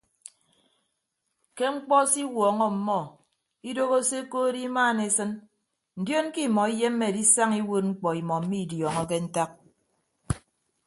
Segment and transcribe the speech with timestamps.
[1.57, 2.97] Ke mkpọ se iwuọñọ ọmmọ
[3.69, 5.31] idooho se ekood imaan esịn
[5.99, 9.51] ndion ke imọ iyemme edisaña iwuod mkpọ imọ mmidiọọñọke ntak.